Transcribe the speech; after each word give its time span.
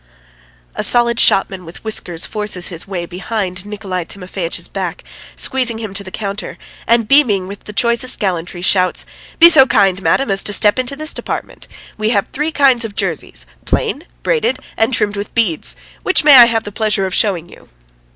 A 0.73 0.81
solid 0.81 1.19
shopman 1.19 1.63
with 1.63 1.83
whiskers 1.83 2.25
forces 2.25 2.69
his 2.69 2.87
way 2.87 3.05
behind 3.05 3.67
Nikolay 3.67 4.03
Timofeitch's 4.05 4.67
back, 4.67 5.03
squeezing 5.35 5.77
him 5.77 5.93
to 5.93 6.03
the 6.03 6.09
counter, 6.09 6.57
and 6.87 7.07
beaming 7.07 7.45
with 7.47 7.65
the 7.65 7.71
choicest 7.71 8.17
gallantry, 8.17 8.63
shouts: 8.63 9.05
"Be 9.37 9.47
so 9.47 9.67
kind, 9.67 10.01
madam, 10.01 10.31
as 10.31 10.41
to 10.45 10.53
step 10.53 10.79
into 10.79 10.95
this 10.95 11.13
department. 11.13 11.67
We 11.99 12.09
have 12.09 12.29
three 12.29 12.51
kinds 12.51 12.83
of 12.83 12.95
jerseys: 12.95 13.45
plain, 13.65 14.05
braided, 14.23 14.57
and 14.75 14.91
trimmed 14.91 15.17
with 15.17 15.35
beads! 15.35 15.75
Which 16.01 16.23
may 16.23 16.37
I 16.37 16.45
have 16.45 16.63
the 16.63 16.71
pleasure 16.71 17.05
of 17.05 17.13
showing 17.13 17.47
you?" 17.47 17.69